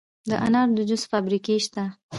[0.29, 1.83] د انارو د جوس فابریکې شته.